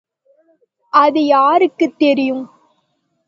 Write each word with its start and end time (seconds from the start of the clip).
அது 0.93 1.21
யாருக்குத் 1.25 1.97
தெரியும்? 1.97 2.43